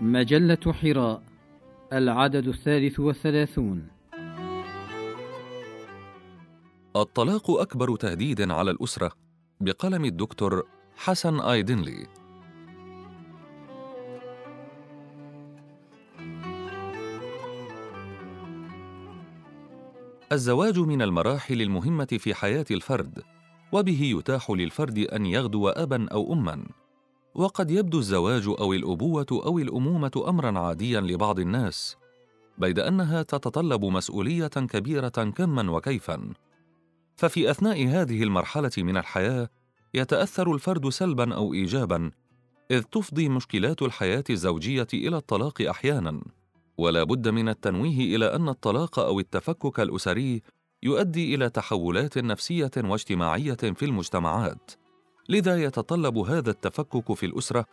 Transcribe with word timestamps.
مجلة 0.00 0.72
حراء 0.72 1.22
العدد 1.92 2.48
الثالث 2.48 3.00
والثلاثون. 3.00 3.88
الطلاق 6.96 7.50
أكبر 7.50 7.96
تهديد 7.96 8.50
على 8.50 8.70
الأسرة 8.70 9.12
بقلم 9.60 10.04
الدكتور 10.04 10.62
حسن 10.96 11.40
آيدنلي. 11.40 12.06
الزواج 20.32 20.78
من 20.78 21.02
المراحل 21.02 21.62
المهمة 21.62 22.08
في 22.18 22.34
حياة 22.34 22.66
الفرد 22.70 23.22
وبه 23.72 24.00
يتاح 24.02 24.50
للفرد 24.50 24.98
أن 24.98 25.26
يغدو 25.26 25.68
أبا 25.68 26.08
أو 26.08 26.32
أما. 26.32 26.79
وقد 27.34 27.70
يبدو 27.70 27.98
الزواج 27.98 28.46
أو 28.48 28.72
الأبوة 28.72 29.26
أو 29.32 29.58
الأمومة 29.58 30.24
امرا 30.28 30.58
عاديا 30.58 31.00
لبعض 31.00 31.38
الناس 31.38 31.96
بيد 32.58 32.78
أنها 32.78 33.22
تتطلب 33.22 33.84
مسؤولية 33.84 34.46
كبيرة 34.46 35.08
كما 35.08 35.70
وكيفا. 35.70 36.32
ففي 37.16 37.50
أثناء 37.50 37.86
هذه 37.86 38.22
المرحلة 38.22 38.70
من 38.78 38.96
الحياة 38.96 39.48
يتأثر 39.94 40.54
الفرد 40.54 40.88
سلبا 40.88 41.34
أو 41.34 41.54
ايجابا 41.54 42.10
إذ 42.70 42.82
تفضي 42.82 43.28
مشكلات 43.28 43.82
الحياة 43.82 44.24
الزوجية 44.30 44.86
إلى 44.94 45.16
الطلاق 45.16 45.62
أحيانا. 45.62 46.20
ولا 46.78 47.04
بد 47.04 47.28
من 47.28 47.48
التنويه 47.48 48.16
إلى 48.16 48.34
أن 48.34 48.48
الطلاق 48.48 48.98
أو 48.98 49.20
التفكك 49.20 49.80
الأسري 49.80 50.42
يؤدي 50.82 51.34
إلى 51.34 51.50
تحولات 51.50 52.18
نفسية 52.18 52.70
واجتماعية 52.76 53.54
في 53.54 53.84
المجتمعات. 53.84 54.70
لذا 55.30 55.62
يتطلب 55.62 56.18
هذا 56.18 56.50
التفكك 56.50 57.12
في 57.12 57.26
الأسرة 57.26 57.64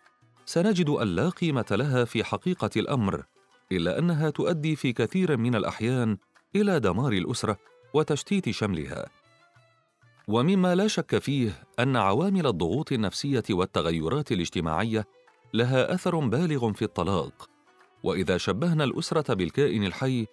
سنجد 0.44 0.88
أن 0.88 1.08
لا 1.08 1.28
قيمة 1.28 1.66
لها 1.70 2.04
في 2.04 2.24
حقيقة 2.24 2.70
الأمر 2.76 3.24
إلا 3.72 3.98
أنها 3.98 4.30
تؤدي 4.30 4.76
في 4.76 4.92
كثير 4.92 5.36
من 5.36 5.54
الأحيان 5.54 6.18
إلى 6.56 6.80
دمار 6.80 7.12
الأسرة 7.12 7.56
وتشتيت 7.94 8.50
شملها. 8.50 9.06
ومما 10.28 10.74
لا 10.74 10.86
شك 10.86 11.18
فيه 11.18 11.62
أن 11.78 11.96
عوامل 11.96 12.46
الضغوط 12.46 12.92
النفسية 12.92 13.44
والتغيرات 13.50 14.32
الاجتماعية 14.32 15.04
لها 15.54 15.94
أثر 15.94 16.18
بالغ 16.18 16.72
في 16.72 16.82
الطلاق. 16.82 17.48
وإذا 18.02 18.36
شبهنا 18.36 18.84
الأسرة 18.84 19.34
بالكائن 19.34 19.84
الحي 19.84 20.26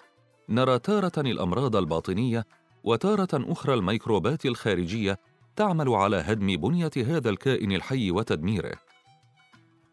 نرى 0.49 0.79
تارة 0.79 1.11
الأمراض 1.17 1.75
الباطنية 1.75 2.45
وتارة 2.83 3.29
أخرى 3.33 3.73
الميكروبات 3.73 4.45
الخارجية 4.45 5.19
تعمل 5.55 5.89
على 5.89 6.17
هدم 6.17 6.47
بنية 6.57 6.91
هذا 6.97 7.29
الكائن 7.29 7.71
الحي 7.71 8.11
وتدميره. 8.11 8.73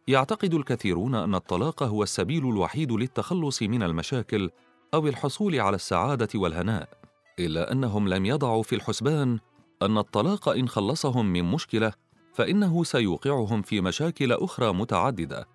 يعتقد 0.09 0.55
الكثيرون 0.55 1.15
أن 1.15 1.35
الطلاق 1.35 1.83
هو 1.83 2.03
السبيل 2.03 2.49
الوحيد 2.49 2.93
للتخلص 2.93 3.63
من 3.63 3.83
المشاكل 3.83 4.51
أو 4.95 5.07
الحصول 5.07 5.61
على 5.61 5.77
السعادة 5.77 6.29
والهناء 6.35 6.89
إلا 7.39 7.73
أنهم 7.73 8.09
لم 8.09 8.27
يضعوا 8.27 8.63
في 8.63 8.75
الحسبان 8.75 9.39
أن 9.83 9.99
الطلاق 9.99 10.49
إن 10.49 10.69
خلصهم 10.69 11.27
من 11.27 11.45
مشكلة 11.45 11.93
فإنه 12.33 12.85
سيوقعهم 12.85 13.63
في 13.63 13.81
مشاكل 13.81 14.33
أخرى 14.33 14.73
متعددة. 14.73 15.49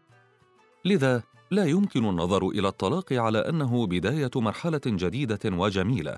لذا 0.86 1.24
لا 1.52 1.66
يمكن 1.66 2.06
النظر 2.10 2.48
إلى 2.48 2.68
الطلاق 2.68 3.14
على 3.14 3.40
أنه 3.40 3.88
بداية 3.88 4.32
مرحلة 4.36 4.82
جديدة 4.86 5.40
وجميلة 5.46 6.18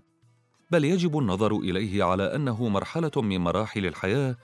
بل 0.72 0.86
يجب 0.86 1.18
النظر 1.18 1.56
إليه 1.56 2.04
على 2.04 2.36
أنه 2.36 2.70
مرحلة 2.70 3.12
من 3.16 3.38
مراحل 3.38 3.86
الحياة 3.86 4.36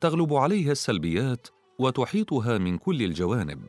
تغلب 0.00 0.34
عليها 0.34 0.72
السلبيات 0.72 1.48
وتحيطها 1.78 2.58
من 2.58 2.78
كل 2.78 3.02
الجوانب. 3.02 3.62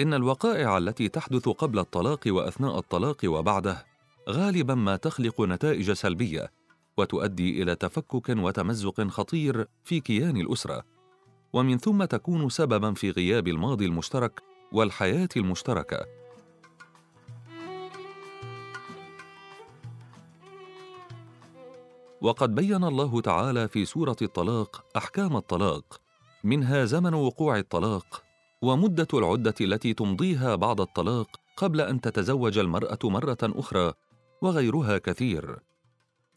إن 0.00 0.14
الوقائع 0.14 0.78
التي 0.78 1.08
تحدث 1.08 1.48
قبل 1.48 1.78
الطلاق 1.78 2.20
وأثناء 2.26 2.78
الطلاق 2.78 3.16
وبعده 3.24 3.86
غالبا 4.28 4.74
ما 4.74 4.96
تخلق 4.96 5.40
نتائج 5.40 5.92
سلبية 5.92 6.50
وتؤدي 6.98 7.62
إلى 7.62 7.74
تفكك 7.74 8.28
وتمزق 8.28 9.08
خطير 9.08 9.66
في 9.84 10.00
كيان 10.00 10.36
الأسرة. 10.36 10.84
ومن 11.52 11.78
ثم 11.78 12.04
تكون 12.04 12.48
سببا 12.48 12.94
في 12.94 13.10
غياب 13.10 13.48
الماضي 13.48 13.86
المشترك 13.86 14.42
والحياة 14.72 15.28
المشتركة. 15.36 16.06
وقد 22.20 22.54
بين 22.54 22.84
الله 22.84 23.20
تعالى 23.20 23.68
في 23.68 23.84
سورة 23.84 24.16
الطلاق 24.22 24.84
أحكام 24.96 25.36
الطلاق 25.36 26.00
منها 26.44 26.84
زمن 26.84 27.14
وقوع 27.14 27.58
الطلاق 27.58 28.22
ومدة 28.62 29.08
العدة 29.14 29.54
التي 29.60 29.94
تمضيها 29.94 30.54
بعد 30.54 30.80
الطلاق 30.80 31.28
قبل 31.56 31.80
أن 31.80 32.00
تتزوج 32.00 32.58
المرأة 32.58 32.98
مرة 33.04 33.38
أخرى 33.42 33.92
وغيرها 34.42 34.98
كثير. 34.98 35.67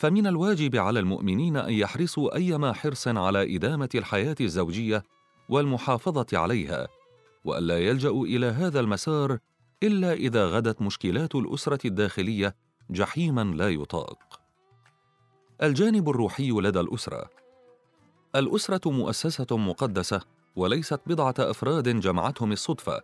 فمن 0.01 0.27
الواجب 0.27 0.75
على 0.75 0.99
المؤمنين 0.99 1.57
أن 1.57 1.73
يحرصوا 1.73 2.35
أيما 2.35 2.73
حرص 2.73 3.07
على 3.07 3.55
إدامة 3.55 3.89
الحياة 3.95 4.35
الزوجية 4.41 5.03
والمحافظة 5.49 6.25
عليها 6.33 6.87
والا 7.43 7.79
يلجأوا 7.79 8.25
إلى 8.25 8.45
هذا 8.45 8.79
المسار 8.79 9.37
إلا 9.83 10.13
إذا 10.13 10.45
غدت 10.45 10.81
مشكلات 10.81 11.35
الأسرة 11.35 11.87
الداخلية 11.87 12.55
جحيما 12.89 13.41
لا 13.41 13.69
يطاق. 13.69 14.41
الجانب 15.63 16.09
الروحي 16.09 16.51
لدى 16.51 16.79
الأسرة. 16.79 17.29
الأسرة 18.35 18.91
مؤسسة 18.91 19.57
مقدسة 19.57 20.21
وليست 20.55 20.99
بضعة 21.07 21.35
أفراد 21.39 21.99
جمعتهم 21.99 22.51
الصدفة 22.51 23.01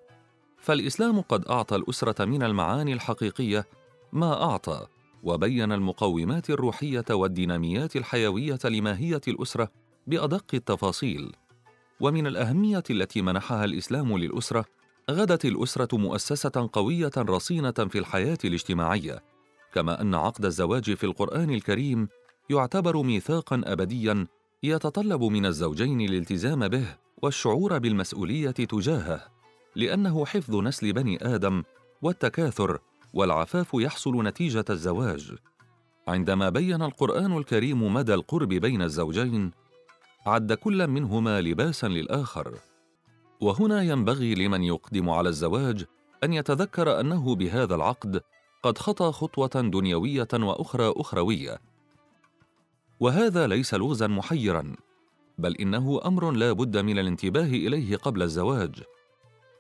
فالإسلام 0.58 1.22
قد 1.22 1.46
أعطى 1.46 1.76
الأسرة 1.76 2.26
من 2.26 2.44
المعاني 2.44 2.94
الحقيقية 2.94 3.66
ما 4.14 4.44
أعطى. 4.44 4.88
وبين 5.24 5.72
المقومات 5.72 6.50
الروحية 6.50 7.06
والديناميات 7.10 7.96
الحيوية 7.96 8.60
لماهية 8.66 9.22
الأسرة 9.28 9.72
بأدق 10.08 10.46
التفاصيل. 10.54 11.31
ومن 12.00 12.28
الأهمية 12.28 12.84
التي 12.90 13.22
منحها 13.22 13.66
الإسلام 13.66 14.18
للأسرة 14.18 14.66
غدت 15.12 15.46
الأسرة 15.46 15.98
مؤسسة 15.98 16.69
قوية 16.74 17.12
رصينة 17.18 17.72
في 17.72 18.00
الحياة 18.00 18.38
الاجتماعية. 18.46 19.24
كما 19.74 20.02
أن 20.02 20.16
عقد 20.16 20.46
الزواج 20.46 20.94
في 20.94 21.04
القرآن 21.04 21.50
الكريم 21.50 22.08
يعتبر 22.50 23.02
ميثاقا 23.02 23.62
ابديا 23.66 24.28
يتطلب 24.64 25.24
من 25.24 25.46
الزوجين 25.46 26.02
الالتزام 26.02 26.68
به 26.68 26.86
والشعور 27.22 27.78
بالمسؤولية 27.78 28.52
تجاهه 28.52 29.28
لأنه 29.75 30.25
حفظ 30.25 30.56
نسل 30.56 30.94
بني 30.94 31.36
آدم 31.36 31.64
والتكاثر 32.02 32.80
والعفاف 33.13 33.69
يحصل 33.74 34.24
نتيجة 34.24 34.65
الزواج. 34.69 35.36
عندما 36.07 36.50
بين 36.50 36.81
القرآن 36.81 37.38
الكريم 37.38 37.94
مدى 37.94 38.13
القرب 38.13 38.50
بين 38.50 38.81
الزوجين 38.81 39.51
عد 40.25 40.54
كل 40.54 40.88
منهما 40.88 41.42
لباسا 41.42 41.88
للآخر. 41.88 42.54
وهنا 43.42 43.81
ينبغي 43.81 44.36
لمن 44.36 44.63
يقدم 44.63 45.09
على 45.09 45.30
الزواج 45.30 45.86
أن 46.24 46.33
يتذكر 46.33 47.00
أنه 47.00 47.36
بهذا 47.36 47.75
العقد 47.75 48.21
قد 48.63 48.77
خطى 48.77 49.12
خطوة 49.12 49.62
دنيوية 49.62 50.27
وأخرى 50.33 50.94
أخروية. 50.98 51.57
وهذا 53.00 53.48
ليس 53.48 53.74
لغزا 53.74 54.07
محيرا 54.07 54.75
بل 55.38 55.56
إنه 55.56 56.01
أمر 56.06 56.31
لا 56.31 56.51
بد 56.51 56.77
من 56.77 57.00
الانتباه 57.00 57.45
إليه 57.45 57.95
قبل 57.95 58.21
الزواج. 58.21 58.83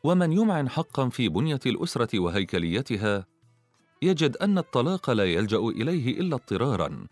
ومن 0.03 0.31
يمعن 0.33 0.69
حقا 0.69 1.09
في 1.09 1.29
بنية 1.29 1.59
الأسرة 1.65 2.19
وهيكليتها 2.19 3.25
يجد 4.01 4.37
أن 4.37 4.57
الطلاق 4.57 5.09
لا 5.09 5.25
يلجأ 5.25 5.57
إليه 5.57 6.19
إلا 6.19 6.35
اضطرارا. 6.35 7.07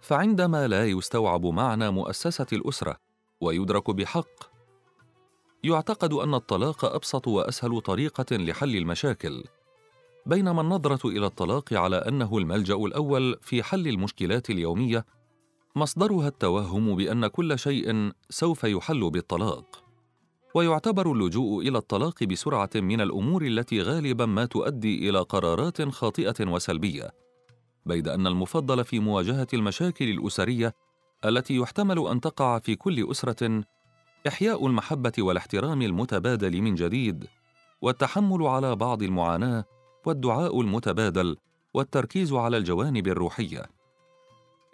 فعندما 0.00 0.68
لا 0.68 0.86
يستوعب 0.86 1.46
معنى 1.46 1.90
مؤسسة 1.90 2.46
الأسرة 2.52 2.96
ويدرك 3.40 3.90
بحق 3.90 4.50
يعتقد 5.64 6.12
أن 6.12 6.34
الطلاق 6.34 6.84
أبسط 6.84 7.28
وأسهل 7.28 7.80
طريقة 7.80 8.36
لحل 8.36 8.76
المشاكل 8.76 9.44
بينما 10.26 10.60
النظرة 10.60 11.08
إلى 11.08 11.26
الطلاق 11.26 11.72
على 11.74 11.96
أنه 11.96 12.38
الملجأ 12.38 12.74
الأول 12.74 13.38
في 13.42 13.62
حل 13.62 13.88
المشكلات 13.88 14.50
اليومية 14.50 15.06
مصدرها 15.76 16.28
التوهم 16.28 16.96
بأن 16.96 17.26
كل 17.26 17.58
شيء 17.58 18.12
سوف 18.30 18.64
يحل 18.64 19.10
بالطلاق. 19.10 19.89
ويعتبر 20.54 21.12
اللجوء 21.12 21.68
إلى 21.68 21.78
الطلاق 21.78 22.24
بسرعة 22.24 22.70
من 22.74 23.00
الأمور 23.00 23.42
التي 23.42 23.82
غالبا 23.82 24.26
ما 24.26 24.44
تؤدي 24.44 25.08
إلى 25.08 25.18
قرارات 25.18 25.82
خاطئة 25.88 26.46
وسلبية 26.46 27.10
بيد 27.86 28.08
أن 28.08 28.26
المفضل 28.26 28.84
في 28.84 28.98
مواجهة 28.98 29.46
المشاكل 29.54 30.08
الأسرية 30.08 30.74
التي 31.24 31.56
يحتمل 31.56 32.06
أن 32.08 32.20
تقع 32.20 32.58
في 32.58 32.74
كل 32.74 33.10
أسرة 33.10 33.64
إحياء 34.28 34.66
المحبة 34.66 35.12
والاحترام 35.18 35.82
المتبادل 35.82 36.62
من 36.62 36.74
جديد 36.74 37.26
والتحمل 37.82 38.46
على 38.46 38.76
بعض 38.76 39.02
المعاناة 39.02 39.64
والدعاء 40.06 40.60
المتبادل 40.60 41.36
والتركيز 41.74 42.32
على 42.32 42.56
الجوانب 42.56 43.08
الروحية. 43.08 43.62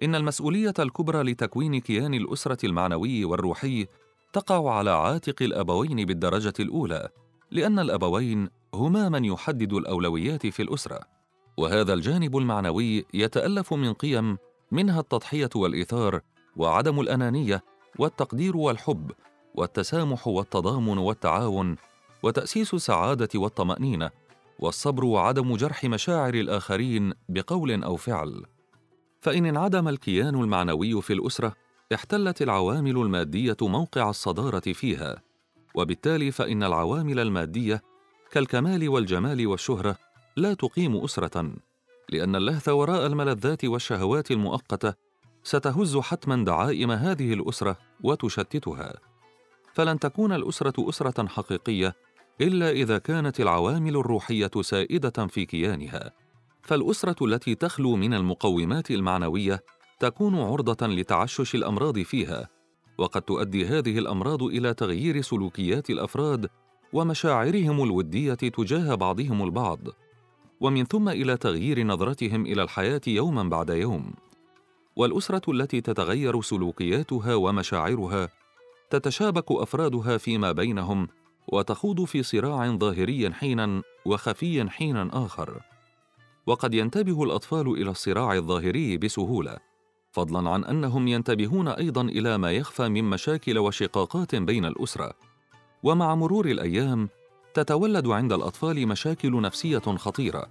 إن 0.03 0.15
المسؤولية 0.15 0.75
الكبرى 0.79 1.23
لتكوين 1.23 1.81
كيان 1.81 2.15
الأسرة 2.15 2.67
المعنوي 2.67 3.25
والروحي 3.25 3.87
تقع 4.33 4.71
على 4.71 4.91
عاتق 4.91 5.43
الأبوين 5.43 6.07
بالدرجة 6.07 6.55
الأولى 6.61 7.09
لأن 7.51 7.79
الأبوين 7.79 8.49
هما 8.75 9.09
من 9.09 9.25
يحدد 9.25 9.73
الأولويات 9.73 10.47
في 10.47 10.63
الأسرة. 10.63 11.01
وهذا 11.57 11.95
الجانب 11.95 12.37
المعنوي 12.37 13.07
يتألف 13.15 13.75
من 13.75 13.93
قيم 13.93 14.39
منها 14.71 15.01
التضحية 15.01 15.51
والإيثار 15.55 16.21
وعدم 16.57 17.01
الأنانية 17.01 17.65
والتقدير 17.99 18.57
والحب 18.57 19.13
والتسامح 19.55 20.29
والتضامن 20.29 20.99
والتعاون 20.99 21.77
وتأسيس 22.23 22.75
السعادة 22.75 23.29
والطمأنينة 23.35 24.11
والصبر 24.59 25.05
وعدم 25.05 25.57
جرح 25.57 25.85
مشاعر 25.85 26.35
الآخرين 26.35 27.13
بقول 27.29 27.83
أو 27.85 27.97
فعل. 27.97 28.43
فإن 29.21 29.47
انعدم 29.47 29.89
الكيان 29.89 30.35
المعنوي 30.35 31.03
في 31.03 31.13
الأسرة 31.13 31.66
احتلت 31.95 32.43
العوامل 32.43 32.97
المادية 32.97 33.57
موقع 33.63 34.11
الصدارة 34.11 34.73
فيها 34.73 35.23
وبالتالي 35.75 36.31
فإن 36.31 36.63
العوامل 36.63 37.21
المادية 37.21 37.83
كالكمال 38.31 38.89
والجمال 38.89 39.47
والشهرة 39.47 39.97
لا 40.37 40.55
تقيم 40.55 40.97
أسرة 40.97 41.53
لأن 42.11 42.37
اللهث 42.37 42.69
وراء 42.69 43.07
الملذات 43.07 43.65
والشهوات 43.65 44.31
المؤقتة 44.31 44.95
ستهز 45.43 45.97
حتما 45.97 46.45
دعائم 46.45 46.91
هذه 46.91 47.33
الأسرة 47.33 47.77
وتشتتها. 48.03 48.95
فلن 49.75 49.99
تكون 49.99 50.33
الأسرة 50.33 50.89
أسرة 50.89 51.27
حقيقية 51.27 51.95
إلا 52.41 52.71
إذا 52.71 52.99
كانت 52.99 53.41
العوامل 53.41 53.97
الروحية 53.97 54.51
سائدة 54.61 55.27
في 55.27 55.47
كيانها. 55.47 56.13
فالأسرة 56.63 57.27
التي 57.27 57.55
تخلو 57.55 57.97
من 57.97 58.15
المقومات 58.15 58.91
المعنوية 58.91 59.63
تكون 59.99 60.35
عرضة 60.39 60.87
لتعشش 60.87 61.55
الأمراض 61.55 61.99
فيها 61.99 62.49
وقد 62.99 63.23
تؤدي 63.23 63.67
هذه 63.67 63.99
الأمراض 63.99 64.43
إلى 64.43 64.75
تغيير 64.75 65.21
سلوكيات 65.21 65.91
الأفراد 65.91 66.49
ومشاعرهم 66.93 67.83
الودية 67.83 68.35
تجاه 68.35 68.95
بعضهم 68.95 69.43
البعض 69.43 69.79
ومن 70.61 70.85
ثم 70.85 71.09
إلى 71.09 71.37
تغيير 71.37 71.87
نظرتهم 71.87 72.47
إلى 72.47 72.63
الحياة 72.63 73.01
يوما 73.07 73.43
بعد 73.43 73.71
يوم. 73.71 74.13
والأسرة 74.97 75.51
التي 75.51 75.81
تتغير 75.81 76.43
سلوكياتها 76.43 77.35
ومشاعرها 77.35 78.29
تتشابك 78.91 79.53
أفرادها 79.53 80.17
فيما 80.17 80.53
بينهم 80.53 81.09
وتخوض 81.49 82.05
في 82.05 82.23
صراع 82.23 82.77
ظاهري 82.77 83.33
حينا 83.33 83.83
وخفي 84.07 84.71
حينا 84.71 85.11
آخر. 85.13 85.61
وقد 86.47 86.75
ينتبه 86.75 87.23
الأطفال 87.23 87.69
إلى 87.69 87.91
الصراع 87.91 88.35
الظاهري 88.35 88.97
بسهولة 88.97 89.66
فضلا 90.17 90.51
عن 90.51 90.65
أنهم 90.65 91.09
ينتبهون 91.09 91.69
أيضا 91.69 92.03
إلى 92.03 92.39
ما 92.39 92.53
يخفى 92.53 92.89
من 92.89 93.05
مشاكل 93.05 93.59
وشقاقات 93.59 94.35
بين 94.35 94.65
الأسرة. 94.65 95.13
ومع 95.83 96.15
مرور 96.15 96.47
الأيام 96.47 97.09
تتولد 97.55 98.07
عند 98.07 98.33
الأطفال 98.33 98.89
مشاكل 98.89 99.41
نفسية 99.41 99.79
خطيرة. 99.79 100.47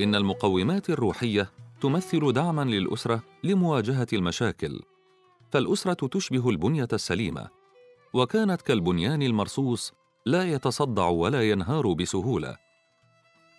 إن 0.00 0.14
المقومات 0.14 0.90
الروحية 0.90 1.50
تمثل 1.80 2.32
دعما 2.32 2.62
للأسرة 2.62 3.22
لمواجهة 3.44 4.08
المشاكل. 4.12 4.80
فالأسرة 5.50 6.06
تشبه 6.06 6.50
البنية 6.50 6.88
السليمة. 6.92 7.48
وكانت 8.12 8.62
كالبنيان 8.62 9.22
المرصوص 9.22 9.92
لا 10.28 10.44
يتصدع 10.44 11.08
ولا 11.08 11.50
ينهار 11.50 11.92
بسهولة. 11.92 12.56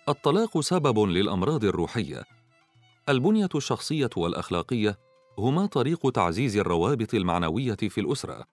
الطلاق 0.08 0.60
سبب 0.60 0.98
للأمراض 0.98 1.64
الروحية. 1.64 2.24
البنية 3.08 3.48
الشخصية 3.54 4.10
والأخلاقية 4.16 4.98
هما 5.38 5.66
طريق 5.66 6.10
تعزيز 6.10 6.56
الروابط 6.56 7.14
المعنوية 7.14 7.76
في 7.76 8.00
الأسرة. 8.00 8.44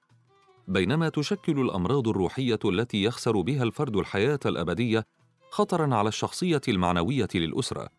بينما 0.67 1.09
تشكل 1.09 1.59
الأمراض 1.59 2.07
الروحية 2.07 2.59
التي 2.65 3.03
يخسر 3.03 3.41
بها 3.41 3.63
الفرد 3.63 3.95
الحياة 3.95 4.39
الأبدية 4.45 5.05
خطرا 5.51 5.95
على 5.95 6.09
الشخصية 6.09 6.61
المعنوية 6.67 7.29
للأسرة. 7.35 7.89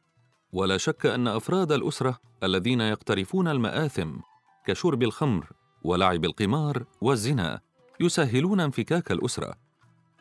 ولا 0.52 0.76
شك 0.76 1.06
أن 1.06 1.28
أفراد 1.28 1.72
الأسرة 1.72 2.18
الذين 2.42 2.80
يقترفون 2.80 3.48
المآثم 3.48 4.10
كشرب 4.66 5.02
الخمر 5.02 5.46
ولعب 5.84 6.24
القمار 6.24 6.84
والزنا 7.00 7.60
يسهلون 8.00 8.60
انفكاك 8.60 9.12
الأسرة. 9.12 9.67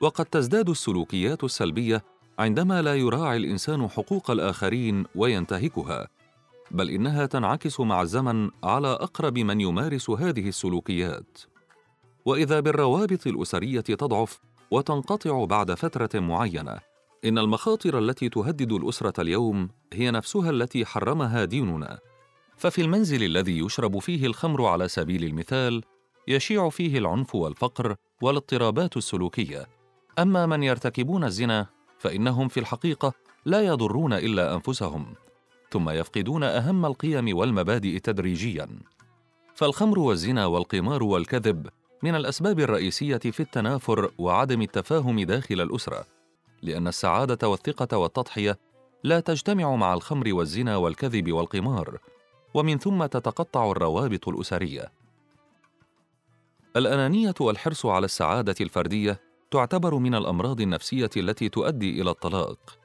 وقد 0.01 0.25
تزداد 0.25 0.70
السلوكيات 0.70 1.44
السلبية 1.44 2.04
عندما 2.39 2.82
لا 2.82 2.96
يراعي 2.96 3.38
الإنسان 3.38 3.89
حقوق 3.89 4.32
الآخرين 4.32 5.06
وينتهكها 5.16 6.08
بل 6.72 6.89
إنها 6.89 7.25
تنعكس 7.25 7.80
مع 7.80 8.01
الزمن 8.01 8.50
على 8.63 8.88
أقرب 8.88 9.39
من 9.39 9.62
يمارس 9.62 10.10
هذه 10.10 10.48
السلوكيات. 10.48 11.38
وإذا 12.25 12.60
بالروابط 12.60 13.27
الأسرية 13.27 13.82
تضعف 13.82 14.39
وتنقطع 14.72 15.46
بعد 15.46 15.74
فترة 15.74 16.20
معينة 16.20 16.77
إن 17.25 17.38
المخاطر 17.38 18.00
التي 18.00 18.30
تهدد 18.30 18.72
الأسرة 18.72 19.22
اليوم 19.22 19.70
هي 19.94 20.12
نفسها 20.12 20.50
التي 20.50 20.86
حرمها 20.86 21.46
ديننا. 21.46 22.00
ففي 22.58 22.82
المنزل 22.82 23.24
الذي 23.24 23.60
يشرب 23.60 24.00
فيه 24.00 24.25
الخمر 24.25 24.66
على 24.66 24.88
سبيل 24.88 25.24
المثال 25.24 25.84
يشيع 26.27 26.70
فيه 26.70 26.98
العنف 26.98 27.36
والفقر 27.36 27.96
والاضطرابات 28.22 28.98
السلوكية. 28.98 29.76
أما 30.20 30.46
من 30.46 30.64
يرتكبون 30.64 31.24
الزنا 31.24 31.68
فإنهم 32.00 32.48
في 32.48 32.60
الحقيقة 32.60 33.14
لا 33.46 33.62
يضرون 33.62 34.14
إلا 34.14 34.54
أنفسهم 34.54 35.14
ثم 35.72 35.90
يفقدون 35.90 36.44
أهم 36.44 36.86
القيم 36.86 37.38
والمبادئ 37.38 38.00
تدريجيا. 38.00 38.68
فالخمر 39.56 40.00
والزنا 40.00 40.46
والقمار 40.46 41.04
والكذب 41.04 41.68
من 42.04 42.16
الأسباب 42.16 42.60
الرئيسية 42.60 43.18
في 43.18 43.40
التنافر 43.40 44.12
وعدم 44.18 44.62
التفاهم 44.62 45.20
داخل 45.20 45.62
الأسرة 45.62 46.06
لأن 46.62 46.88
السعادة 46.88 47.50
والثقة 47.50 47.98
والتضحية 47.98 48.60
لا 49.04 49.20
تجتمع 49.20 49.76
مع 49.76 49.94
الخمر 49.94 50.34
والزنا 50.34 50.78
والكذب 50.78 51.32
والقمار 51.32 51.98
ومن 52.54 52.78
ثم 52.78 53.06
تتقطع 53.06 53.72
الروابط 53.72 54.28
الأسرية. 54.28 54.92
الأنانية 56.76 57.36
والحرص 57.40 57.86
على 57.86 58.06
السعادة 58.06 58.56
الفردية 58.62 59.26
تعتبر 59.51 59.96
من 59.96 60.16
الأمراض 60.16 60.62
النفسية 60.62 61.10
التي 61.18 61.50
تؤدي 61.50 62.01
إلى 62.01 62.10
الطلاق. 62.10 62.77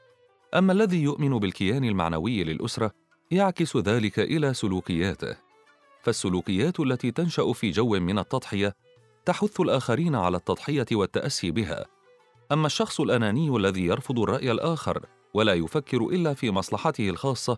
أما 0.55 0.73
الذي 0.73 1.03
يؤمن 1.03 1.39
بالكيان 1.39 1.85
المعنوي 1.85 2.45
للأسرة 2.45 2.91
يعكس 3.31 3.77
ذلك 3.77 4.19
إلى 4.19 4.55
سلوكياته. 4.55 5.37
فالسلوكيات 6.03 6.81
التي 6.81 7.11
تنشأ 7.11 7.53
في 7.53 7.71
جو 7.71 7.89
من 7.89 8.19
التضحية 8.19 8.75
تحث 9.25 9.61
الآخرين 9.61 10.15
على 10.15 10.37
التضحية 10.37 10.87
والتأسي 10.93 11.51
بها. 11.51 11.87
أما 12.53 12.67
الشخص 12.67 13.01
الأناني 13.01 13.57
الذي 13.57 13.87
يرفض 13.87 14.19
الرأي 14.19 14.53
الآخر 14.53 15.07
ولا 15.35 15.55
يفكر 15.55 15.99
إلا 15.99 16.35
في 16.35 16.51
مصلحته 16.51 17.09
الخاصة 17.11 17.57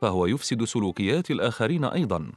فهو 0.00 0.26
يفسد 0.26 0.64
سلوكيات 0.64 1.30
الآخرين 1.30 1.84
أيضا. 1.84 2.32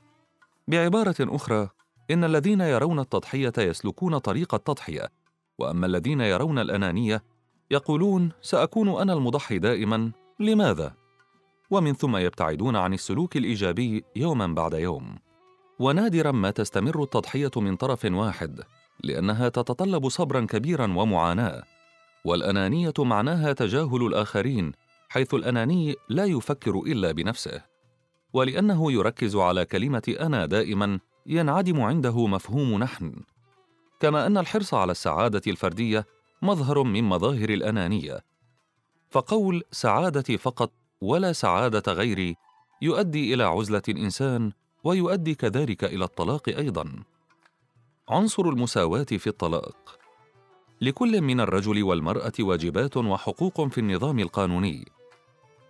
بعبارة 0.67 1.15
أخرى 1.19 1.69
إن 2.11 2.23
الذين 2.23 2.61
يرون 2.61 2.99
التضحية 2.99 3.53
يسلكون 3.57 4.17
طريق 4.17 4.55
التضحية 4.55 5.22
وأما 5.59 5.85
الذين 5.85 6.21
يرون 6.21 6.59
الأنانية 6.59 7.23
يقولون 7.71 8.31
سأكون 8.41 8.89
أنا 8.89 9.13
المضحي 9.13 9.59
دائما 9.59 10.11
لماذا؟ 10.39 10.93
ومن 11.69 11.93
ثم 11.93 12.17
يبتعدون 12.17 12.75
عن 12.75 12.93
السلوك 12.93 13.37
الإيجابي 13.37 14.03
يوما 14.15 14.47
بعد 14.47 14.73
يوم. 14.73 15.17
ونادرا 15.79 16.31
ما 16.31 16.51
تستمر 16.51 17.03
التضحية 17.03 17.51
من 17.55 17.75
طرف 17.75 18.05
واحد 18.05 18.61
لأنها 19.03 19.49
تتطلب 19.49 20.09
صبرا 20.09 20.45
كبيرا 20.45 20.93
ومعاناة. 20.97 21.63
والأنانية 22.25 22.93
معناها 22.99 23.53
تجاهل 23.53 24.07
الآخرين 24.07 24.71
حيث 25.09 25.33
الأناني 25.33 25.95
لا 26.09 26.25
يفكر 26.25 26.79
إلا 26.79 27.11
بنفسه. 27.11 27.61
ولأنه 28.33 28.91
يركز 28.91 29.35
على 29.35 29.65
كلمة 29.65 30.15
أنا 30.19 30.45
دائما 30.45 30.99
ينعدم 31.25 31.81
عنده 31.81 32.27
مفهوم 32.27 32.77
نحن. 32.77 33.13
كما 34.03 34.27
أن 34.27 34.37
الحرص 34.37 34.73
على 34.73 34.91
السعادة 34.91 35.41
الفردية 35.47 36.05
مظهر 36.41 36.83
من 36.83 37.03
مظاهر 37.03 37.49
الأنانية. 37.49 38.23
فقول 39.09 39.63
سعادتي 39.71 40.37
فقط 40.37 40.71
ولا 41.01 41.33
سعادة 41.33 41.93
غيري 41.93 42.35
يؤدي 42.81 43.33
إلى 43.33 43.43
عزلة 43.43 43.81
الإنسان 43.89 44.51
ويؤدي 44.83 45.35
كذلك 45.35 45.83
إلى 45.83 46.03
الطلاق 46.05 46.49
أيضا. 46.49 47.03
عنصر 48.09 48.43
المساواة 48.43 49.03
في 49.03 49.27
الطلاق. 49.27 49.99
لكل 50.81 51.21
من 51.21 51.39
الرجل 51.39 51.83
والمرأة 51.83 52.33
واجبات 52.39 52.97
وحقوق 52.97 53.67
في 53.67 53.77
النظام 53.77 54.19
القانوني. 54.19 54.91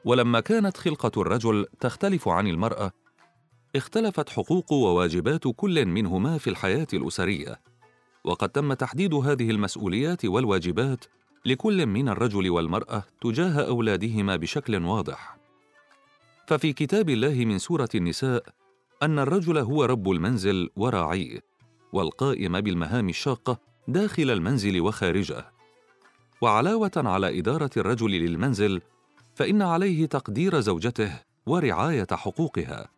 ولما 0.06 0.40
كانت 0.40 0.78
خلقة 0.78 1.22
الرجل 1.22 1.66
تختلف 1.80 2.28
عن 2.28 2.48
المرأة 2.48 2.92
اختلفت 3.76 4.30
حقوق 4.30 4.72
وواجبات 4.72 5.44
كل 5.56 5.86
منهما 5.86 6.38
في 6.38 6.50
الحياة 6.50 6.88
الأسرية. 6.94 7.73
وقد 8.24 8.50
تم 8.50 8.74
تحديد 8.74 9.14
هذه 9.14 9.52
المسؤوليات 9.52 10.26
والواجبات 10.26 11.06
لكل 11.46 11.86
من 11.86 12.10
الرجل 12.10 12.50
والمرأة 12.50 13.04
تجاه 13.22 13.68
أولادهما 13.68 14.36
بشكل 14.36 14.86
واضح. 14.86 15.38
ففي 16.48 16.74
كتاب 16.74 17.10
الله 17.10 17.46
من 17.46 17.58
سورة 17.58 17.90
النساء 17.96 18.44
أن 19.04 19.20
الرجل 19.20 19.58
هو 19.58 19.86
رب 19.86 20.12
المنزل 20.12 20.70
وراعيه 20.76 21.40
والقائم 21.94 22.62
بالمهام 22.62 23.10
الشاقة 23.10 23.60
داخل 23.88 24.32
المنزل 24.32 24.82
وخارجه. 24.82 25.46
وعلاوة 26.42 26.92
على 26.96 27.40
إدارة 27.40 27.70
الرجل 27.78 28.12
للمنزل 28.12 28.82
فإن 29.36 29.62
عليه 29.62 30.06
تقدير 30.06 30.60
زوجته 30.60 31.20
ورعاية 31.46 32.08
حقوقها. 32.12 32.90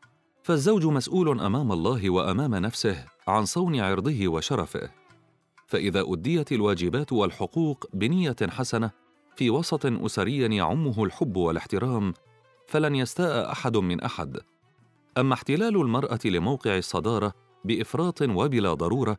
فالزوج 0.44 0.86
مسؤول 0.86 1.39
أمام 1.39 1.72
الله 1.72 2.10
وأمام 2.10 2.55
نفسه 2.55 3.05
عن 3.27 3.46
صون 3.46 3.79
عرضه 3.79 4.27
وشرفه. 4.27 5.05
فإذا 5.68 6.04
أديت 6.08 6.52
الواجبات 6.52 7.14
والحقوق 7.14 7.86
بنية 7.94 8.36
حسنة 8.50 8.92
في 9.36 9.50
وسط 9.50 9.86
أسري 9.86 10.56
يعمه 10.56 11.04
الحب 11.04 11.38
والاحترام 11.38 12.14
فلن 12.68 12.96
يستاء 12.96 13.52
أحد 13.52 13.78
من 13.78 14.02
أحد. 14.02 14.38
أما 15.18 15.34
احتلال 15.34 15.76
المرأة 15.76 16.20
لموقع 16.26 16.78
الصدارة 16.78 17.34
بإفراط 17.66 18.22
وبلا 18.22 18.74
ضرورة 18.74 19.18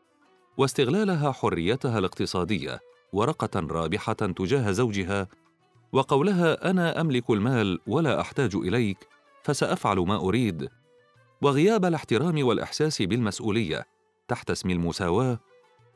واستغلالها 0.56 1.32
حريتها 1.32 1.98
الاقتصادية 1.98 2.80
ورقة 3.12 3.60
رابحة 3.60 4.12
تجاه 4.12 4.70
زوجها 4.70 5.28
وقولها 5.92 6.70
أنا 6.70 7.00
أملك 7.00 7.30
المال 7.30 7.78
ولا 7.86 8.20
أحتاج 8.20 8.54
إليك 8.54 9.08
فسأفعل 9.42 9.98
ما 9.98 10.16
أريد. 10.16 10.68
وغياب 11.42 11.84
الاحترام 11.84 12.46
والإحساس 12.46 13.02
بالمسؤولية 13.02 13.86
تحت 14.28 14.50
اسم 14.50 14.70
المساواة 14.70 15.38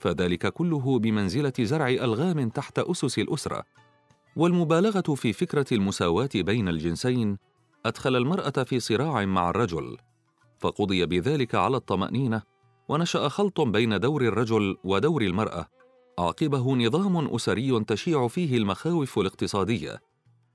فذلك 0.00 0.46
كله 0.46 0.98
بمنزلة 0.98 1.52
زرع 1.60 1.88
ألغام 1.88 2.48
تحت 2.48 2.78
أسس 2.78 3.18
الأسرة. 3.18 3.62
والمبالغة 4.36 5.14
في 5.14 5.32
فكرة 5.32 5.66
المساواة 5.72 6.28
بين 6.34 6.68
الجنسين 6.68 7.38
أدخل 7.86 8.16
المرأة 8.16 8.50
في 8.50 8.80
صراع 8.80 9.24
مع 9.24 9.50
الرجل 9.50 9.96
فقضي 10.58 11.06
بذلك 11.06 11.54
على 11.54 11.76
الطمأنينة 11.76 12.42
ونشأ 12.88 13.28
خلط 13.28 13.60
بين 13.60 14.00
دور 14.00 14.22
الرجل 14.22 14.76
ودور 14.84 15.22
المرأة 15.22 15.66
عقبه 16.18 16.76
نظام 16.76 17.34
أسري 17.34 17.84
تشيع 17.84 18.28
فيه 18.28 18.56
المخاوف 18.56 19.18
الاقتصادية. 19.18 20.00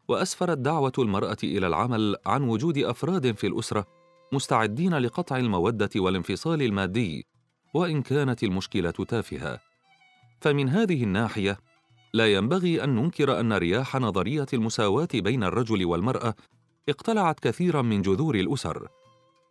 وأسفرت 0.08 0.58
دعوة 0.58 0.92
المرأة 1.00 1.38
إلى 1.44 1.68
العمل 1.68 2.16
عن 2.25 2.44
وجود 2.44 2.78
أفراد 2.78 3.36
في 3.36 3.48
الأسرة 3.48 3.86
مستعدين 4.34 4.98
لقطع 4.98 5.38
المودة 5.38 5.90
والانفصال 5.96 6.62
المادي. 6.62 7.28
وإن 7.75 8.01
كانت 8.01 8.44
المشكلة 8.44 8.91
تافهة. 8.91 9.60
فمن 10.41 10.70
هذه 10.70 11.03
الناحية 11.03 11.58
لا 12.13 12.34
ينبغي 12.34 12.84
أن 12.84 12.96
ننكر 12.96 13.39
أن 13.39 13.53
رياح 13.53 13.96
نظرية 13.96 14.46
المساواة 14.53 15.08
بين 15.13 15.44
الرجل 15.44 15.86
والمرأة 15.86 16.36
اقتلعت 16.89 17.39
كثيرا 17.39 17.82
من 17.82 18.01
جذور 18.01 18.36
الأسر. 18.36 18.88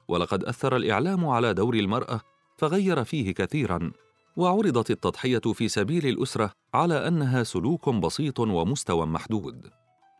ولقد 0.08 0.44
أثر 0.44 0.76
الإعلام 0.76 1.26
على 1.26 1.54
دور 1.54 1.74
المرأة 1.74 2.20
فغير 2.56 3.04
فيه 3.04 3.34
كثيرا 3.34 3.92
وعرضت 4.36 4.90
التضحية 4.90 5.52
في 5.54 5.68
سبيل 5.68 6.06
الأسرة 6.06 6.52
على 6.74 7.08
أنها 7.08 7.42
سلوك 7.42 7.88
بسيط 7.88 8.40
ومستوى 8.40 9.06
محدود. 9.06 9.70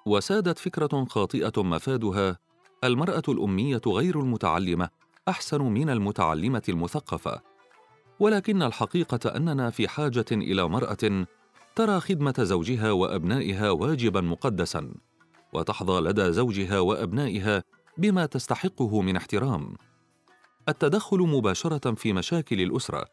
وسادت 0.07 0.59
فكرة 0.59 1.05
خاطئة 1.05 1.63
مفادها 1.63 2.39
المرأة 2.85 3.23
الأمية 3.29 3.83
غير 3.87 4.21
المتعلمة 4.21 4.89
أحسن 5.29 5.63
من 5.63 5.91
المتعلمة 5.91 6.63
المثقفة. 6.69 7.54
ولكن 8.21 8.63
الحقيقة 8.63 9.37
أننا 9.37 9.71
في 9.71 9.89
حاجة 9.89 10.25
إلى 10.33 10.69
مرأة 10.69 11.27
ترى 11.77 12.01
خدمة 12.01 12.35
زوجها 12.39 12.91
وأبنائها 12.93 13.71
واجبا 13.71 14.21
مقدسا 14.21 14.95
وتحظى 15.53 16.01
لدى 16.01 16.33
زوجها 16.33 16.81
وأبنائها 16.81 17.65
بما 17.99 18.27
تستحقه 18.27 19.01
من 19.01 19.17
احترام. 19.17 19.75
التدخل 20.69 21.19
مباشرة 21.19 21.95
في 21.95 22.13
مشاكل 22.13 22.61
الأسرة. 22.61 23.05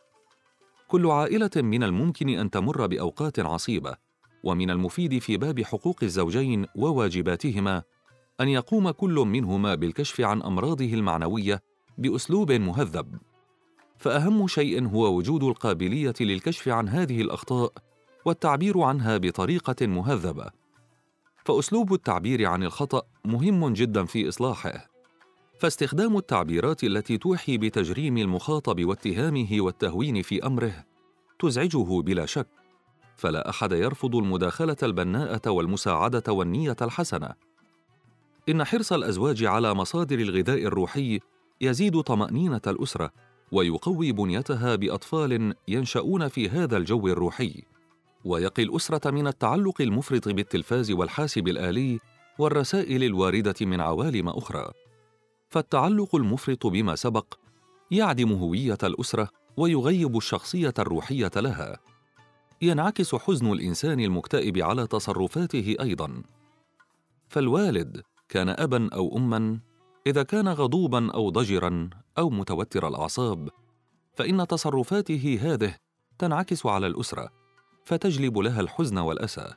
كل 0.87 1.07
عائلة 1.07 1.49
من 1.55 1.83
الممكن 1.83 2.29
أن 2.29 2.49
تمر 2.49 2.87
بأوقات 2.87 3.39
عصيبة 3.39 3.95
ومن 4.43 4.69
المفيد 4.69 5.19
في 5.19 5.37
باب 5.37 5.61
حقوق 5.61 5.99
الزوجين 6.03 6.65
وواجباتهما 6.75 7.83
أن 8.41 8.47
يقوم 8.47 8.91
كل 8.91 9.15
منهما 9.15 9.75
بالكشف 9.75 10.21
عن 10.21 10.41
أمراضه 10.41 10.93
المعنوية 10.93 11.63
بأسلوب 11.97 12.51
مهذب. 12.51 13.30
فأهم 14.01 14.47
شيء 14.47 14.87
هو 14.87 15.17
وجود 15.17 15.43
القابلية 15.43 16.13
للكشف 16.19 16.67
عن 16.67 16.89
هذه 16.89 17.21
الأخطاء 17.21 17.73
والتعبير 18.25 18.81
عنها 18.81 19.17
بطريقة 19.17 19.87
مهذبة. 19.87 20.49
فأسلوب 21.45 21.93
التعبير 21.93 22.45
عن 22.45 22.63
الخطأ 22.63 23.01
مهم 23.25 23.73
جدا 23.73 24.05
في 24.05 24.29
إصلاحه. 24.29 24.89
فاستخدام 25.59 26.17
التعبيرات 26.17 26.83
التي 26.83 27.17
توحي 27.17 27.57
بتجريم 27.57 28.17
المخاطب 28.17 28.85
واتهامه 28.85 29.49
والتهوين 29.51 30.21
في 30.21 30.45
أمره 30.45 30.85
تزعجه 31.39 32.01
بلا 32.01 32.25
شك. 32.25 32.47
فلا 33.17 33.49
أحد 33.49 33.71
يرفض 33.71 34.15
المداخلة 34.15 34.77
البناءة 34.83 35.49
والمساعدة 35.49 36.33
والنية 36.33 36.77
الحسنة. 36.81 37.29
إن 38.49 38.63
حرص 38.63 38.93
الأزواج 38.93 39.43
على 39.43 39.73
مصادر 39.73 40.19
الغذاء 40.19 40.63
الروحي 40.63 41.19
يزيد 41.61 42.01
طمأنينة 42.01 42.61
الأسرة. 42.67 43.11
ويقوي 43.51 44.11
بنيتها 44.11 44.75
بأطفال 44.75 45.55
ينشؤون 45.67 46.27
في 46.27 46.49
هذا 46.49 46.77
الجو 46.77 47.07
الروحي. 47.07 47.63
ويقي 48.25 48.63
الأسرة 48.63 49.11
من 49.11 49.27
التعلق 49.27 49.81
المفرط 49.81 50.29
بالتلفاز 50.29 50.91
والحاسب 50.91 51.47
الآلي 51.47 51.99
والرسائل 52.39 53.03
الواردة 53.03 53.55
من 53.61 53.81
عوالم 53.81 54.29
أخرى. 54.29 54.71
فالتعلق 55.49 56.15
المفرط 56.15 56.67
بما 56.67 56.95
سبق 56.95 57.33
يعدم 57.91 58.31
هوية 58.31 58.77
الأسرة 58.83 59.29
ويغيب 59.57 60.17
الشخصية 60.17 60.73
الروحية 60.79 61.31
لها. 61.35 61.77
ينعكس 62.61 63.15
حزن 63.15 63.51
الإنسان 63.51 63.99
المكتئب 63.99 64.57
على 64.57 64.87
تصرفاته 64.87 65.75
أيضا. 65.79 66.23
فالوالد 67.29 68.01
كان 68.29 68.49
ابا 68.49 68.89
أو 68.93 69.17
اما 69.17 69.59
إذا 70.07 70.23
كان 70.23 70.47
غضوبا 70.47 71.11
أو 71.11 71.29
ضجرا 71.29 71.89
أو 72.17 72.29
متوتر 72.29 72.87
الأعصاب 72.87 73.49
فإن 74.15 74.47
تصرفاته 74.47 75.39
هذه 75.41 75.75
تنعكس 76.19 76.65
على 76.65 76.87
الأسرة 76.87 77.29
فتجلب 77.85 78.37
لها 78.37 78.61
الحزن 78.61 78.97
والأسى. 78.97 79.53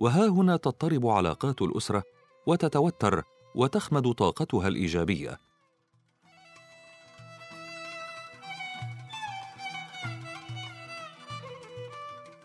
وها 0.00 0.26
هنا 0.26 0.56
تضطرب 0.56 1.06
علاقات 1.06 1.62
الأسرة 1.62 2.02
وتتوتر 2.46 3.22
وتخمد 3.54 4.12
طاقتها 4.12 4.68
الإيجابية. 4.68 5.38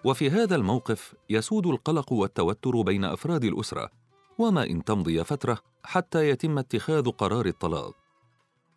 وفي 0.04 0.30
هذا 0.30 0.56
الموقف 0.56 1.16
يسود 1.30 1.68
القلق 1.68 2.12
والتوتر 2.14 2.82
بين 2.82 3.06
أفراد 3.06 3.44
الأسرة 3.44 3.90
وما 4.40 4.64
إن 4.64 4.84
تمضي 4.84 5.24
فترة 5.24 5.58
حتى 5.84 6.30
يتم 6.30 6.58
اتخاذ 6.58 7.10
قرار 7.10 7.46
الطلاق. 7.46 7.96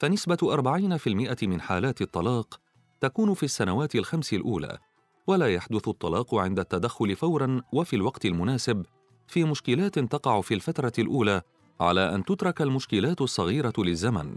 فنسبة 0.01 0.39
40% 0.43 1.45
من 1.47 1.61
حالات 1.61 2.03
الطلاق 2.03 2.61
تكون 3.01 3.35
في 3.35 3.43
السنوات 3.43 3.95
الخمس 3.95 4.33
الأولى 4.33 4.79
ولا 5.27 5.55
يحدث 5.55 5.89
الطلاق 5.89 6.35
عند 6.35 6.59
التدخل 6.59 7.17
فورا 7.17 7.63
وفي 7.73 7.97
الوقت 7.97 8.27
المناسب 8.27 8.87
في 9.29 9.45
مشكلات 9.45 9.99
تقع 9.99 10.41
في 10.41 10.55
الفترة 10.55 10.93
الأولى 10.99 11.43
على 11.81 12.15
أن 12.15 12.25
تترك 12.25 12.63
المشكلات 12.63 13.21
الصغيرة 13.21 13.73
للزمن 13.79 14.37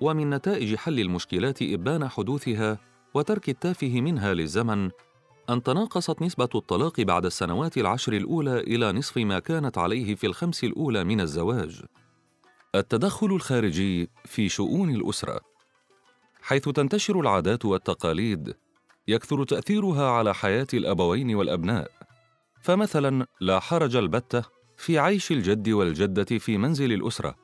ومن 0.00 0.30
نتائج 0.30 0.74
حل 0.74 1.00
المشكلات 1.00 1.62
إبان 1.62 2.08
حدوثها 2.08 2.78
وترك 3.14 3.48
التافه 3.48 4.00
منها 4.00 4.34
للزمن 4.34 4.90
أن 5.50 5.62
تناقصت 5.62 6.22
نسبة 6.22 6.48
الطلاق 6.54 7.00
بعد 7.00 7.26
السنوات 7.26 7.78
العشر 7.78 8.12
الأولى 8.12 8.60
إلى 8.60 8.92
نصف 8.92 9.18
ما 9.18 9.38
كانت 9.38 9.78
عليه 9.78 10.14
في 10.14 10.26
الخمس 10.26 10.64
الأولى 10.64 11.04
من 11.04 11.20
الزواج. 11.20 11.82
التدخل 12.74 13.26
الخارجي 13.26 14.10
في 14.24 14.48
شؤون 14.48 14.94
الأسرة 14.94 15.40
حيث 16.42 16.68
تنتشر 16.68 17.20
العادات 17.20 17.64
والتقاليد 17.64 18.56
يكثر 19.08 19.44
تأثيرها 19.44 20.10
على 20.10 20.34
حياة 20.34 20.66
الأبوين 20.74 21.34
والأبناء. 21.34 21.90
فمثلا 22.62 23.26
لا 23.40 23.60
حرج 23.60 23.96
البتة 23.96 24.42
في 24.76 24.98
عيش 24.98 25.32
الجد 25.32 25.68
والجدة 25.68 26.38
في 26.38 26.58
منزل 26.58 26.92
الأسرة، 26.92 27.34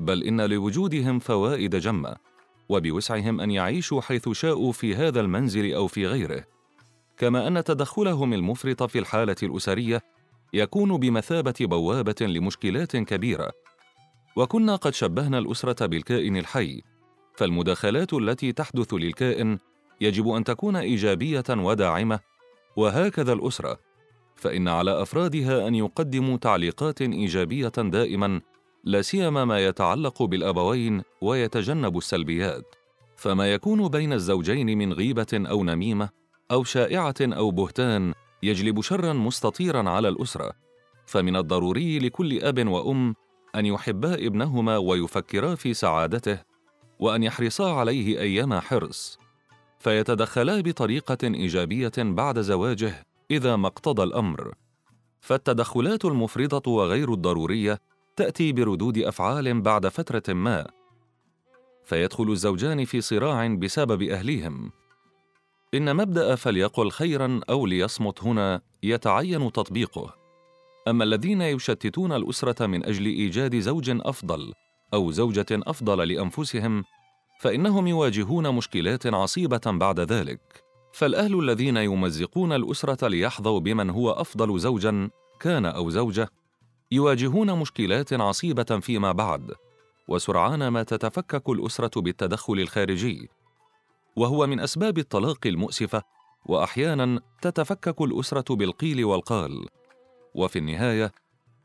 بل 0.00 0.22
إن 0.22 0.40
لوجودهم 0.40 1.18
فوائد 1.18 1.76
جمة، 1.76 2.16
وبوسعهم 2.68 3.40
أن 3.40 3.50
يعيشوا 3.50 4.00
حيث 4.00 4.28
شاءوا 4.28 4.72
في 4.72 4.94
هذا 4.94 5.20
المنزل 5.20 5.74
أو 5.74 5.86
في 5.86 6.06
غيره. 6.06 6.53
كما 7.18 7.48
أن 7.48 7.64
تدخلهم 7.64 8.32
المفرط 8.32 8.82
في 8.82 8.98
الحالة 8.98 9.36
الأسرية 9.42 10.02
يكون 10.52 10.96
بمثابة 10.96 11.54
بوابة 11.60 12.14
لمشكلات 12.20 12.96
كبيرة. 12.96 13.52
وكنا 14.36 14.76
قد 14.76 14.94
شبهنا 14.94 15.38
الأسرة 15.38 15.86
بالكائن 15.86 16.36
الحي 16.36 16.82
فالمداخلات 17.36 18.12
التي 18.12 18.52
تحدث 18.52 18.94
للكائن 18.94 19.58
يجب 20.00 20.28
أن 20.28 20.44
تكون 20.44 20.76
إيجابية 20.76 21.44
وداعمة 21.50 22.20
وهكذا 22.76 23.32
الأسرة. 23.32 23.78
فإن 24.36 24.68
على 24.68 25.02
أفرادها 25.02 25.68
أن 25.68 25.74
يقدموا 25.74 26.36
تعليقات 26.36 27.02
إيجابية 27.02 27.68
دائما 27.68 28.40
لا 28.84 29.02
سيما 29.02 29.44
ما 29.44 29.66
يتعلق 29.66 30.22
بالأبوين 30.22 31.02
ويتجنب 31.20 31.96
السلبيات. 31.96 32.74
فما 33.16 33.52
يكون 33.52 33.88
بين 33.88 34.12
الزوجين 34.12 34.78
من 34.78 34.92
غيبة 34.92 35.26
أو 35.32 35.64
نميمة 35.64 36.23
أو 36.50 36.64
شائعة 36.64 37.14
أو 37.20 37.50
بهتان 37.50 38.14
يجلب 38.42 38.80
شرا 38.80 39.12
مستطيرا 39.12 39.90
على 39.90 40.08
الأسرة 40.08 40.52
فمن 41.06 41.36
الضروري 41.36 41.98
لكل 41.98 42.42
أب 42.42 42.68
وأم 42.68 43.14
أن 43.54 43.66
يحبا 43.66 44.14
ابنهما 44.14 44.76
ويفكرا 44.76 45.54
في 45.54 45.74
سعادته 45.74 46.38
وأن 46.98 47.22
يحرصا 47.22 47.72
عليه 47.72 48.20
أيما 48.20 48.60
حرص 48.60 49.18
فيتدخلا 49.78 50.60
بطريقة 50.60 51.18
إيجابية 51.24 51.92
بعد 51.98 52.40
زواجه 52.40 53.06
إذا 53.30 53.56
ما 53.56 53.66
اقتضى 53.66 54.02
الأمر. 54.02 54.54
فالتدخلات 55.20 56.04
المفرطة 56.04 56.70
وغير 56.70 57.12
الضرورية 57.12 57.80
تأتي 58.16 58.52
بردود 58.52 58.98
أفعال 58.98 59.60
بعد 59.60 59.88
فترة 59.88 60.34
ما 60.34 60.66
فيدخل 61.84 62.30
الزوجان 62.30 62.84
في 62.84 63.00
صراع 63.00 63.46
بسبب 63.46 64.02
أهليهم. 64.02 64.72
إن 65.74 65.96
مبدأ 65.96 66.34
فليقل 66.34 66.90
خيرا 66.90 67.40
أو 67.50 67.66
ليصمت 67.66 68.22
هنا 68.22 68.60
يتعين 68.82 69.52
تطبيقه. 69.52 70.14
أما 70.88 71.04
الذين 71.04 71.40
يشتتون 71.40 72.12
الأسرة 72.12 72.66
من 72.66 72.86
أجل 72.86 73.06
إيجاد 73.06 73.58
زوج 73.58 73.90
أفضل 74.00 74.52
أو 74.94 75.10
زوجة 75.10 75.46
أفضل 75.52 76.08
لأنفسهم 76.08 76.84
فإنهم 77.40 77.86
يواجهون 77.86 78.54
مشكلات 78.54 79.06
عصيبة 79.06 79.60
بعد 79.66 80.00
ذلك. 80.00 80.64
فالأهل 80.92 81.38
الذين 81.38 81.76
يمزقون 81.76 82.52
الأسرة 82.52 83.08
ليحظوا 83.08 83.60
بمن 83.60 83.90
هو 83.90 84.10
أفضل 84.10 84.58
زوجا 84.58 85.10
كان 85.40 85.66
أو 85.66 85.90
زوجة 85.90 86.28
يواجهون 86.92 87.58
مشكلات 87.58 88.12
عصيبة 88.12 88.80
فيما 88.80 89.12
بعد 89.12 89.52
وسرعان 90.08 90.68
ما 90.68 90.82
تتفكك 90.82 91.48
الأسرة 91.48 92.00
بالتدخل 92.00 92.60
الخارجي. 92.60 93.28
وهو 94.16 94.46
من 94.46 94.60
أسباب 94.60 94.98
الطلاق 94.98 95.46
المؤسفة 95.46 96.02
واحيانا 96.46 97.20
تتفكك 97.42 98.00
الأسرة 98.00 98.54
بالقيل 98.54 99.04
والقال. 99.04 99.66
وفي 100.34 100.58
النهاية 100.58 101.12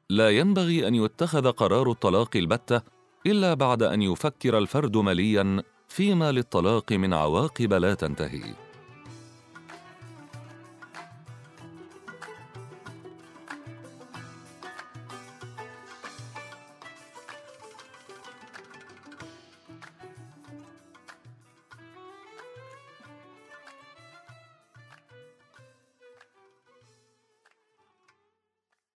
لا 0.09 0.29
ينبغي 0.29 0.87
أن 0.87 0.95
يتخذ 0.95 1.51
قرار 1.51 1.91
الطلاق 1.91 2.35
البتة 2.35 2.81
إلا 3.25 3.53
بعد 3.53 3.83
أن 3.83 4.01
يفكر 4.01 4.57
الفرد 4.57 4.97
مليا 4.97 5.63
فيما 5.87 6.31
للطلاق 6.31 6.91
من 6.91 7.13
عواقب 7.13 7.73
لا 7.73 7.93
تنتهي. 7.93 8.68